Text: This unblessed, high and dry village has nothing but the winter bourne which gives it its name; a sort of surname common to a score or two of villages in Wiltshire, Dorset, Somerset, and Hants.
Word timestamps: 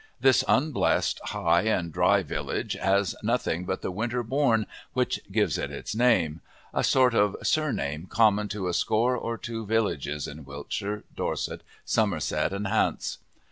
This 0.19 0.43
unblessed, 0.47 1.21
high 1.25 1.61
and 1.67 1.91
dry 1.93 2.23
village 2.23 2.73
has 2.73 3.15
nothing 3.21 3.65
but 3.65 3.83
the 3.83 3.91
winter 3.91 4.23
bourne 4.23 4.65
which 4.93 5.19
gives 5.31 5.59
it 5.59 5.69
its 5.69 5.93
name; 5.93 6.41
a 6.73 6.83
sort 6.83 7.13
of 7.13 7.35
surname 7.43 8.07
common 8.07 8.47
to 8.47 8.67
a 8.67 8.73
score 8.73 9.15
or 9.15 9.37
two 9.37 9.61
of 9.61 9.67
villages 9.67 10.27
in 10.27 10.43
Wiltshire, 10.43 11.03
Dorset, 11.15 11.61
Somerset, 11.85 12.51
and 12.51 12.65
Hants. 12.65 13.19